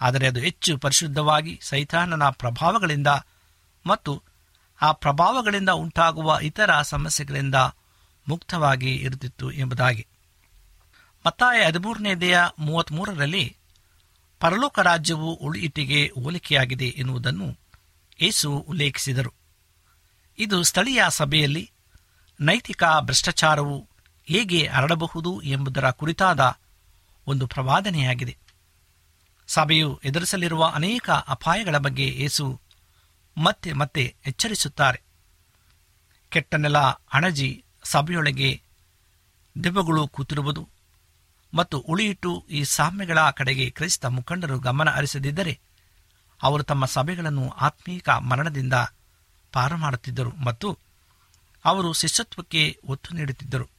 [0.01, 3.07] ಆದರೆ ಅದು ಹೆಚ್ಚು ಪರಿಶುದ್ಧವಾಗಿ ಸೈತಾನನ ಪ್ರಭಾವಗಳಿಂದ
[3.87, 4.23] ಮತ್ತು
[4.83, 7.55] ಆ ಪ್ರಭಾವಗಳಿಂದ ಉಂಟಾಗುವ ಇತರ ಸಮಸ್ಯೆಗಳಿಂದ
[8.29, 10.07] ಮುಕ್ತವಾಗಿ ಇರುತ್ತಿತ್ತು ಎಂಬುದಾಗಿ.
[11.27, 13.57] ಮತ್ತಾಯ ಹದಿಮೂರನೇದೆಯ ಮೂವತ್ತ್ಮೂರರಲ್ಲಿ
[14.45, 17.59] ಪರಲೋಕ ರಾಜ್ಯವು ಉಳಿಯಿಟ್ಟಿಗೆ ಹೋಲಿಕೆಯಾಗಿದೆ ಎನ್ನುವುದನ್ನು
[18.21, 19.35] ಏಸು ಉಲ್ಲೇಖಿಸಿದರು.
[20.39, 21.73] ಇದು ಸ್ಥಳೀಯ ಸಭೆಯಲ್ಲಿ
[22.41, 23.89] ನೈತಿಕ ಭ್ರಷ್ಟಾಚಾರವು
[24.25, 26.59] ಹೇಗೆ ಹರಡಬಹುದು ಎಂಬುದರ ಕುರಿತಾದ
[27.27, 28.37] ಒಂದು ಪ್ರವಾದನೆಯಾಗಿದೆ.
[29.47, 32.61] ಸಭೆಯು ಎದುರಿಸಲಿರುವ ಅನೇಕ ಅಪಾಯಗಳ ಬಗ್ಗೆ ಏಸು
[33.39, 35.03] ಮತ್ತೆ ಮತ್ತೆ ಎಚ್ಚರಿಸುತ್ತಾರೆ.
[36.31, 36.79] ಕೆಟ್ಟ ನೆಲ
[37.13, 38.63] ಅಣಜಿ ಸಭೆಯೊಳಗೆ
[39.65, 40.69] ದೆವ್ವಗಳು ಕೂತಿರುವುದು
[41.55, 45.61] ಮತ್ತು ಉಳಿಯಿಟ್ಟು ಈ ಸಾಮ್ಯಗಳ ಕಡೆಗೆ ಕ್ರೈಸ್ತ ಮುಖಂಡರು ಗಮನ ಹರಿಸದಿದ್ದರೆ
[46.43, 48.75] ಅವರು ತಮ್ಮ ಸಭೆಗಳನ್ನು ಆತ್ಮೀಕ ಮರಣದಿಂದ
[49.53, 50.79] ಪಾರು ಮಾಡುತ್ತಿದ್ದರು ಮತ್ತು
[51.65, 53.71] ಅವರು ಶಿಷ್ಯತ್ವಕ್ಕೆ ಒತ್ತು ನೀಡುತ್ತಿದ್ದರು.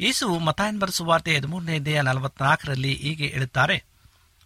[0.00, 3.84] ಯೇಸು ಮತಾಯನ್ಬರ್ ಸುವಾರ್ತೆ ಹದಿಮೂರನೇ ದೇಹ ನಲವತ್ನಾಲ್ಕರಲ್ಲಿ ಹೀಗೆ ಹೇಳುತ್ತಾರೆ,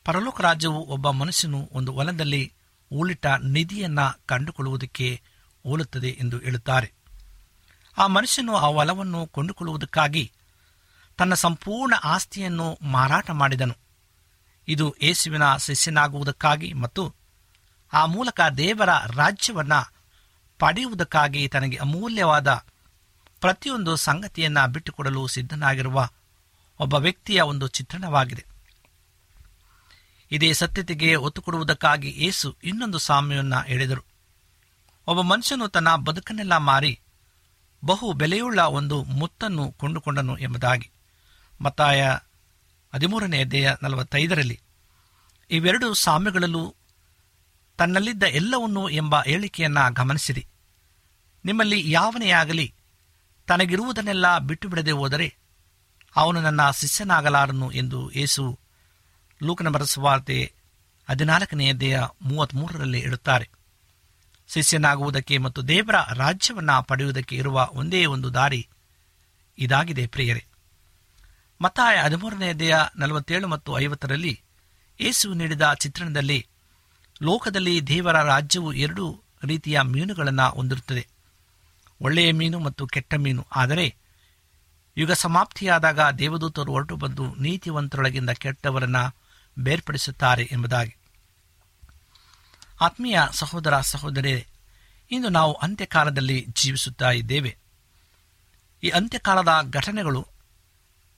[0.04, 2.52] ಪರಲೋಕ ರಾಜ್ಯವು ಒಬ್ಬ ಮನುಷ್ಯನು ಒಂದು ಹೊಲದಲ್ಲಿ
[2.92, 5.22] ಉಳಿಟ ನಿಧಿಯನ್ನ ಕಂಡುಕೊಳ್ಳುವುದಕ್ಕೆ
[5.62, 6.92] ಹೋಲುತ್ತದೆ ಎಂದು ಹೇಳುತ್ತಾರೆ.
[7.98, 10.32] ಆ ಮನುಷ್ಯನು ಆ ಹೊಲವನ್ನು ಕೊಂಡುಕೊಳ್ಳುವುದಕ್ಕಾಗಿ
[11.20, 13.76] ತನ್ನ ಸಂಪೂರ್ಣ ಆಸ್ತಿಯನ್ನು ಮಾರಾಟ ಮಾಡಿದನು.
[14.68, 17.14] ಇದು ಯೇಸುವಿನ ಶಿಷ್ಯನಾಗುವುದಕ್ಕಾಗಿ ಮತ್ತು
[17.92, 19.92] ಆ ಮೂಲಕ ದೇವರ ರಾಜ್ಯವನ್ನು
[20.58, 22.48] ಪಡೆಯುವುದಕ್ಕಾಗಿ ತನಗೆ ಅಮೂಲ್ಯವಾದ
[23.40, 26.08] ಪ್ರತಿಯೊಂದು ಸಂಗತಿಯನ್ನು ಬಿಟ್ಟುಕೊಡಲು ಸಿದ್ಧನಾಗಿರುವ
[26.80, 28.46] ಒಬ್ಬ ವ್ಯಕ್ತಿಯ ಒಂದು ಚಿತ್ರಣವಾಗಿದೆ.
[30.30, 34.02] ಇದೇ ಸತ್ಯತೆಗೆ ಒತ್ತು ಕೊಡುವುದಕ್ಕಾಗಿ ಏಸು ಇನ್ನೊಂದು ಸಾಮ್ಯವನ್ನು ಹೇಳಿದರು
[35.06, 37.00] ಒಬ್ಬ ಮನುಷ್ಯನು ತನ್ನ ಬದುಕನ್ನೆಲ್ಲ ಮಾರಿ
[37.84, 40.90] ಬಹು ಬೆಲೆಯುಳ್ಳ ಒಂದು ಮುತ್ತನ್ನು ಕೊಂಡುಕೊಂಡನು ಎಂಬುದಾಗಿ.
[41.60, 42.16] ಮತ್ತಾಯ
[42.94, 44.60] ಹದಿಮೂರನೇ ಅಧ್ಯಾಯ ನಲವತ್ತೈದರಲ್ಲಿ
[45.50, 46.76] ಇವೆರಡು ಸಾಮ್ಯಗಳಲ್ಲೂ
[47.78, 50.46] ತನ್ನಲ್ಲಿದ್ದ ಎಲ್ಲವನ್ನೂ ಎಂಬ ಹೇಳಿಕೆಯನ್ನು ಗಮನಿಸಿರಿ.
[51.44, 52.74] ನಿಮ್ಮಲ್ಲಿ ಯಾವನೇ ಆಗಲಿ
[53.46, 55.36] ತನಗಿರುವುದನ್ನೆಲ್ಲ ಬಿಟ್ಟು ಬಿಡದೆ ಹೋದರೆ
[56.16, 58.58] ಅವನು ನನ್ನ ಶಿಷ್ಯನಾಗಲಾರನು ಎಂದು ಯೇಸು
[59.42, 60.52] ಲೂಕನ ಬರೆಸುವಾರ್ತೆ
[61.10, 63.50] ಹದಿನಾಲ್ಕನೇ ಅಧ್ಯಾಯ ಮೂವತ್ಮೂರರಲ್ಲಿ ಇಡುತ್ತಾರೆ
[64.48, 68.68] ಶಿಷ್ಯನಾಗುವುದಕ್ಕೆ ಮತ್ತು ದೇವರ ರಾಜ್ಯವನ್ನ ಪಡೆಯುವುದಕ್ಕೆ ಇರುವ ಒಂದೇ ಒಂದು ದಾರಿ
[69.58, 70.46] ಇದಾಗಿದೆ ಪ್ರಿಯರೇ.
[71.62, 74.42] ಮತ್ತಾಯ ಹದಿಮೂರನೇ ಅಧ್ಯಾಯ ನಲವತ್ತೇಳು ಮತ್ತು ಐವತ್ತರಲ್ಲಿ
[75.00, 76.46] ಏಸು ನೀಡಿದ ಚಿತ್ರಣದಲ್ಲಿ
[77.22, 81.08] ಲೋಕದಲ್ಲಿ ದೇವರ ರಾಜ್ಯವು ಎರಡು ರೀತಿಯ ಮೀನುಗಳನ್ನು ಹೊಂದಿರುತ್ತದೆ.
[82.00, 83.46] ಒಳ್ಳೆಯ ಮೀನು ಮತ್ತು ಕೆಟ್ಟ ಮೀನು.
[83.56, 83.96] ಆದರೆ
[84.96, 88.96] ಯುಗ ಸಮಾಪ್ತಿಯಾದಾಗ ದೇವದೂತರು ಹೊರಟು ಬಂದು ನೀತಿವಂತರೊಳಗಿಂದ ಕೆಟ್ಟವರನ್ನ
[89.58, 90.96] ಬೇರ್ಪಡಿಸುತ್ತಾರೆ ಎಂಬುದಾಗಿ.
[92.80, 94.46] ಆತ್ಮೀಯ ಸಹೋದರ ಸಹೋದರಿ
[95.10, 97.56] ಇಂದು ನಾವು ಅಂತ್ಯಕಾಲದಲ್ಲಿ ಜೀವಿಸುತ್ತಾ ಇದ್ದೇವೆ.
[98.82, 100.26] ಈ ಅಂತ್ಯಕಾಲದ ಘಟನೆಗಳು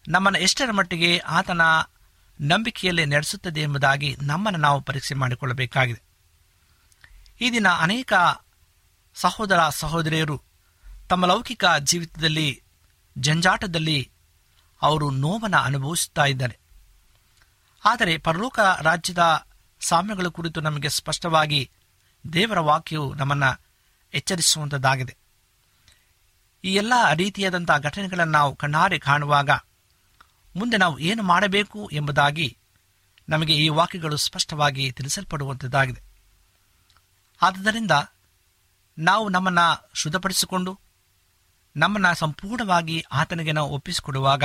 [0.09, 1.61] ನಮ್ಮನ್ನು ಎಷ್ಟರ ಮಟ್ಟಿಗೆ ಆತನ
[2.41, 6.03] ನಂಬಿಕೆಯಲ್ಲಿ ನಡೆಸುತ್ತದೆ ಎಂಬುದಾಗಿ ನಮ್ಮನ್ನು ನಾವು ಪರೀಕ್ಷೆ ಮಾಡಿಕೊಳ್ಳಬೇಕಾಗಿದೆ.
[7.41, 8.13] ಈ ದಿನ ಅನೇಕ
[9.15, 10.43] ಸಹೋದರ ಸಹೋದರಿಯರು
[11.09, 12.63] ತಮ್ಮ ಲೌಕಿಕ ಜೀವಿತದಲ್ಲಿ,
[13.19, 14.11] ಜಂಜಾಟದಲ್ಲಿ
[14.83, 16.59] ಅವರು ನೋವನ್ನು ಅನುಭವಿಸುತ್ತಾ ಇದ್ದಾರೆ.
[17.85, 19.47] ಆದರೆ ಪರಲೋಕ ರಾಜ್ಯದ
[19.81, 21.71] ಸಾಮ್ಯಗಳ ಕುರಿತು ನಮಗೆ ಸ್ಪಷ್ಟವಾಗಿ
[22.33, 23.63] ದೇವರ ವಾಕ್ಯವು ನಮ್ಮನ್ನು
[24.15, 25.17] ಎಚ್ಚರಿಸುವಂಥದ್ದಾಗಿದೆ
[26.65, 29.51] ಈ ಎಲ್ಲ ರೀತಿಯಾದಂಥ ಘಟನೆಗಳನ್ನು ನಾವು ಕಣ್ಣಾರೆ ಕಾಣುವಾಗ
[30.57, 32.59] ಮುಂದೆ ನಾವು ಏನು ಮಾಡಬೇಕು ಎಂಬುದಾಗಿ
[33.29, 36.03] ನಮಗೆ ಈ ವಾಕ್ಯಗಳು ಸ್ಪಷ್ಟವಾಗಿ ತಿಳಿಸಲ್ಪಡುವಂಥದ್ದಾಗಿದೆ
[37.43, 37.91] ಆದ್ದರಿಂದ
[38.99, 40.81] ನಾವು ನಮ್ಮನ್ನು ಶುದ್ಧಪಡಿಸಿಕೊಂಡು
[41.77, 44.45] ನಮ್ಮನ್ನು ಸಂಪೂರ್ಣವಾಗಿ ಆತನಿಗೆ ನಾವು ಒಪ್ಪಿಸಿಕೊಡುವಾಗ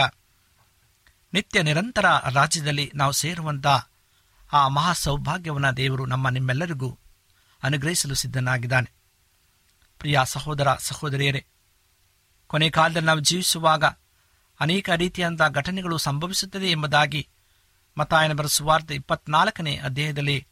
[1.34, 3.68] ನಿತ್ಯ ನಿರಂತರ ರಾಜ್ಯದಲ್ಲಿ ನಾವು ಸೇರುವಂಥ
[4.54, 6.98] ಆ ಮಹಾ ಸೌಭಾಗ್ಯವನ್ನು ದೇವರು ನಮ್ಮ ನಿಮ್ಮೆಲ್ಲರಿಗೂ
[7.64, 8.92] ಅನುಗ್ರಹಿಸಲು ಸಿದ್ಧನಾಗಿದ್ದಾನೆ.
[10.00, 11.46] ಪ್ರಿಯ ಸಹೋದರ ಸಹೋದರಿಯರೇ,
[12.48, 13.84] ಕೊನೆ ಕಾಲದಲ್ಲಿ ನಾವು ಜೀವಿಸುವಾಗ
[14.60, 17.28] ಅನೇಕ ರೀತಿಯಾದ ಘಟನೆಗಳು ಸಂಭವಿಸುತ್ತದೆ ಎಂಬುದಾಗಿ
[17.98, 20.48] ಮತಾಯನ ಬರೆಸುವಾರ್ತೆ ಇಪ್ಪತ್ನಾಲ್ಕನೇ ಅಧ್ಯಾಯದಲ್ಲಿ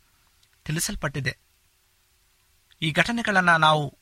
[0.65, 1.37] ತಿಳಿಸಲ್ಪಟ್ಟಿದೆ.
[2.81, 3.97] ಈ ಘಟನೆಗಳನ್ನು ನಾವು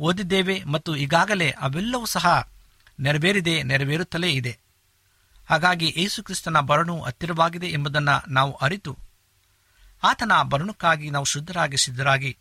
[0.00, 2.48] ಓದಿದ್ದೇವೆ ಮತ್ತು ಈಗಾಗಲೇ ಅವೆಲ್ಲವೂ ಸಹ
[3.00, 4.58] ನೆರವೇರಿದೆ, ನೆರವೇರುತ್ತಲೇ ಇದೆ.
[5.48, 8.98] ಹಾಗಾಗಿ ಯೇಸುಕ್ರಿಸ್ತನ ಬರಣು ಹತ್ತಿರವಾಗಿದೆ ಎಂಬುದನ್ನು ನಾವು ಅರಿತು,
[10.02, 12.38] ಆತನ ಬರಣಕ್ಕಾಗಿ ನಾವು ಶುದ್ಧರಾಗಿ, ಸಿದ್ಧರಾಗಿ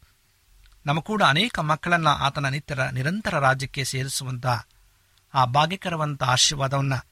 [0.86, 4.46] ನಮ್ಮ ಕೂಡ ಅನೇಕ ಮಕ್ಕಳನ್ನು ಆತನ ನಿತ್ಯರ ನಿರಂತರ ರಾಜ್ಯಕ್ಕೆ ಸೇರಿಸುವಂಥ
[5.34, 7.06] ಆ ಭಾಗ್ಯಕರವಂತಹ ಆಶೀರ್ವಾದವನ್ನು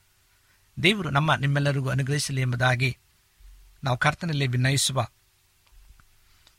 [0.82, 2.98] ದೇವರು ನಮ್ಮ ನಿಮ್ಮೆಲ್ಲರಿಗೂ ಅನುಗ್ರಹಿಸಲಿ ಎಂಬುದಾಗಿ
[3.84, 5.08] ನಾವು ಕರ್ತನಲ್ಲಿ ವಿನಯಿಸುವ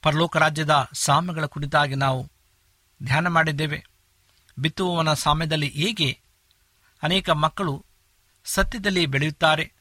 [0.01, 2.31] ಪರಲೋಕ ರಾಜ್ಯದ ಸಾಮ್ಯಗಳ ಕುರಿತಾಗಿ ನಾವು
[3.03, 3.85] ಧ್ಯಾನ ಮಾಡಿದ್ದೇವೆ.
[4.59, 6.19] ಬಿತ್ತುವವನ ಸಾಮ್ಯದಲ್ಲಿ ಹೇಗೆ
[7.03, 7.85] ಅನೇಕ ಮಕ್ಕಳು
[8.45, 9.73] ಸತ್ಯದಲ್ಲಿ ಬೆಳೆಯುತ್ತಾರೆ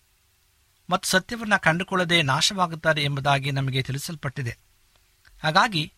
[0.91, 4.59] ಮತ್ತು ಸತ್ಯವನ್ನು ಕಂಡುಕೊಳ್ಳದೆ ನಾಶವಾಗುತ್ತಾರೆ ಎಂಬುದಾಗಿ ನಮಗೆ ತಿಳಿಸಲ್ಪಟ್ಟಿದೆ.
[5.43, 5.93] ಹಾಗಾಗಿ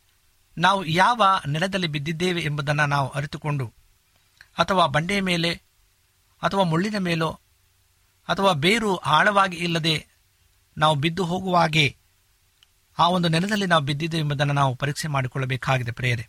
[0.59, 3.73] ನಾವು ಯಾವ ನೆಲದಲ್ಲಿ ಬಿದ್ದಿದ್ದೇವೆ ಎಂಬುದನ್ನು ನಾವು ಅರಿತುಕೊಂಡು
[4.59, 5.63] ಅಥವಾ ಬಂಡೆಯ ಮೇಲೆ
[6.43, 7.41] ಅಥವಾ ಮುಳ್ಳಿನ ಮೇಲೋ,
[8.29, 10.07] ಅಥವಾ ಬೇರು ಆಳವಾಗಿ ಇಲ್ಲದೆ
[10.79, 11.97] ನಾವು ಬಿದ್ದು ಹೋಗುವಾಗೆ
[12.99, 16.29] ಆ ಒಂದು ನೆಲದಲ್ಲಿ ನಾವು ಬಿದ್ದಿದ್ದು ಎಂಬುದನ್ನು ನಾವು ಪರೀಕ್ಷೆ ಮಾಡಿಕೊಳ್ಳಬೇಕಾಗಿದೆ ಪ್ರೇಯರೆ.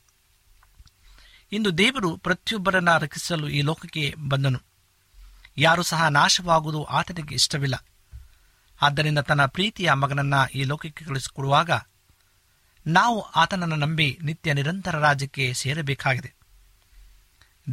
[1.52, 4.60] ಇಂದು ದೇವರು ಪ್ರತಿಯೊಬ್ಬರನ್ನ ರಕ್ಷಿಸಲು ಈ ಲೋಕಕ್ಕೆ ಬಂದನು.
[5.58, 7.86] ಯಾರು ಸಹ ನಾಶವಾಗುವುದು ಆತನಿಗೆ ಇಷ್ಟವಿಲ್ಲ.
[8.82, 11.71] ಆದ್ದರಿಂದ ತನ್ನ ಪ್ರೀತಿಯ ಮಗನನ್ನ ಈ ಲೋಕಕ್ಕೆ ಕಳಿಸಿಕೊಡುವಾಗ
[12.88, 16.34] ನಾವು ಆತನನ್ನು ನಂಬಿ ನಿತ್ಯ ನಿರಂತರ ರಾಜ್ಯಕ್ಕೆ ಸೇರಬೇಕಾಗಿದೆ.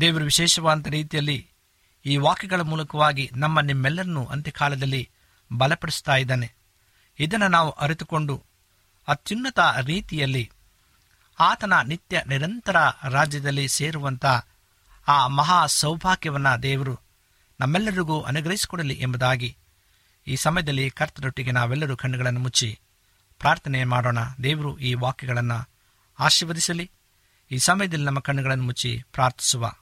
[0.00, 1.50] ದೇವರು ವಿಶೇಷವಾದ ರೀತಿಯಲ್ಲಿ
[2.08, 5.10] ಈ ವಾಕ್ಯಗಳ ಮೂಲಕವಾಗಿ ನಮ್ಮ ನಿಮ್ಮೆಲ್ಲರನ್ನೂ ಅಂತ್ಯಕಾಲದಲ್ಲಿ
[5.52, 6.54] ಬಲಪಡಿಸ್ತಾ ಇದ್ದಾನೆ.
[7.18, 8.44] ಇದನ್ನು ನಾವು ಅರಿತುಕೊಂಡು
[9.08, 10.50] ಅತ್ಯುನ್ನತ ರೀತಿಯಲ್ಲಿ
[11.40, 12.76] ಆತನ ನಿತ್ಯ ನಿರಂತರ
[13.08, 14.26] ರಾಜ್ಯದಲ್ಲಿ ಸೇರುವಂತ
[15.08, 17.00] ಆ ಮಹಾ ಸೌಭಾಗ್ಯವನ್ನ ದೇವರು
[17.60, 19.56] ನಮ್ಮೆಲ್ಲರಿಗೂ ಅನುಗ್ರಹಿಸಿಕೊಡಲಿ ಎಂಬುದಾಗಿ
[20.26, 22.80] ಈ ಸಮಯದಲ್ಲಿ ಕರ್ತರೊಟ್ಟಿಗೆ ನಾವೆಲ್ಲರೂ ಕಣ್ಣುಗಳನ್ನು ಮುಚ್ಚಿ
[23.38, 24.18] ಪ್ರಾರ್ಥನೆ ಮಾಡೋಣ.
[24.42, 25.68] ದೇವರು ಈ ವಾಕ್ಯಗಳನ್ನು
[26.18, 26.90] ಆಶೀರ್ವದಿಸಲಿ.
[27.50, 29.72] ಈ ಸಮಯದಲ್ಲಿ ನಮ್ಮ ಕಣ್ಣುಗಳನ್ನು ಮುಚ್ಚಿ ಪ್ರಾರ್ಥಿಸುವ.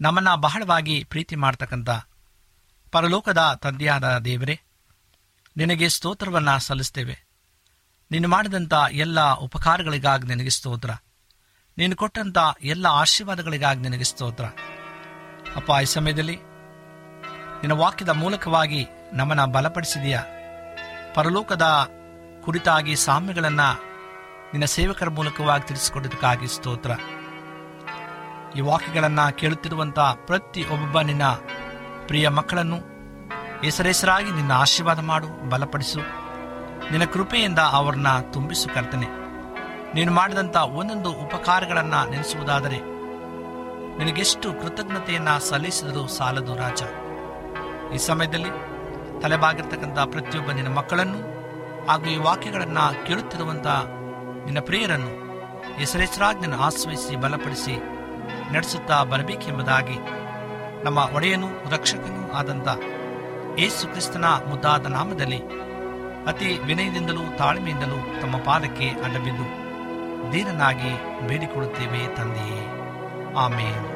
[0.00, 1.90] ನಮ್ಮನ್ನ ಬಹಳವಾಗಿ ಪ್ರೀತಿ ಮಾಡ್ತಕ್ಕಂಥ
[2.92, 4.60] ಪರಲೋಕದ ತಂದೆಯಾದ ದೇವರೇ,
[5.56, 7.26] ನಿನಗೆ ಸ್ತೋತ್ರವನ್ನ ಸಲ್ಲಿಸ್ತೇವೆ.
[8.10, 10.90] ನೀನು ಮಾಡಿದಂಥ ಎಲ್ಲ ಉಪಕಾರಗಳಿಗಾಗಿ ನಿನಗೆ ಸ್ತೋತ್ರ.
[11.78, 14.44] ನೀನು ಕೊಟ್ಟಂತ ಎಲ್ಲ ಆಶೀರ್ವಾದಗಳಿಗಾಗಿ ನಿನಗೆ ಸ್ತೋತ್ರ.
[15.56, 20.24] ಅಪ್ಪ, ಈ ಸಮಯದಲ್ಲಿ ನಿನ್ನ ವಾಕ್ಯದ ಮೂಲಕವಾಗಿ ನಮ್ಮನ್ನು ಬಲಪಡಿಸಿದೆಯಾ?
[21.14, 21.62] ಪರಲೋಕದ
[22.44, 23.82] ಕುರಿತಾಗಿ ಸಾಮ್ಯಗಳನ್ನು
[24.46, 26.90] ನಿನ್ನ ಸೇವಕರ ಮೂಲಕವಾಗಿ ತಿಳಿಸಿಕೊಡೋದಕ್ಕಾಗಿ ಸ್ತೋತ್ರ.
[28.56, 31.22] ಈ ವಾಕ್ಯಗಳನ್ನು ಕೇಳುತ್ತಿರುವಂತಹ ಪ್ರತಿ ಒಬ್ಬ ನಿನ್ನ
[32.06, 32.76] ಪ್ರಿಯ ಮಕ್ಕಳನ್ನು
[33.62, 36.00] ಹೆಸರೆಸರಾಗಿ ನಿನ್ನ ಆಶೀರ್ವಾದ ಮಾಡು, ಬಲಪಡಿಸು.
[36.90, 39.06] ನಿನ್ನ ಕೃಪೆಯಿಂದ ಅವರನ್ನ ತುಂಬಿಸು, ಕರ್ತನೆ.
[39.94, 42.78] ನೀನು ಮಾಡಿದಂಥ ಒಂದೊಂದು ಉಪಕಾರಗಳನ್ನು ನೆನೆಸುವುದಾದರೆ
[43.98, 46.82] ನಿನಗೆಷ್ಟು ಕೃತಜ್ಞತೆಯನ್ನ ಸಲ್ಲಿಸಿದರು ಸಾಲದು ರಾಜ.
[47.94, 48.50] ಈ ಸಮಯದಲ್ಲಿ
[49.20, 51.20] ತಲೆಬಾಗಿರ್ತಕ್ಕಂಥ ಪ್ರತಿಯೊಬ್ಬ ನಿನ್ನ ಮಕ್ಕಳನ್ನು
[51.86, 53.66] ಹಾಗೂ ಈ ವಾಕ್ಯಗಳನ್ನು ಕೇಳುತ್ತಿರುವಂಥ
[54.44, 55.12] ನಿನ್ನ ಪ್ರಿಯರನ್ನು
[55.74, 57.95] ಹೆಸರೆಸರಾಗಿ ನಿನ್ನ ಆಶ್ರಯಿಸಿ, ಬಲಪಡಿಸಿ
[58.52, 59.98] ನಡೆಸುತ್ತಾ ಬರಬೇಕೆಂಬುದಾಗಿ
[60.84, 62.68] ನಮ್ಮ ಒಡೆಯನು ರಕ್ಷಕನೂ ಆದಂಥ
[63.58, 65.42] ಯೇಸು ಕ್ರಿಸ್ತನ ಮುದ್ದಾದ ನಾಮದಲ್ಲಿ
[66.26, 69.46] ಅತಿ ವಿನಯದಿಂದಲೂ ತಾಳ್ಮೆಯಿಂದಲೂ ತಮ್ಮ ಪಾದಕ್ಕೆ ಅಡ್ಡಬಿದ್ದು
[70.32, 72.66] ದೀನನಾಗಿ ಬೇಡಿಕೊಳ್ಳುತ್ತೇವೆ ತಂದೆಯೇ.
[73.36, 73.95] ಆಮೇಲೆ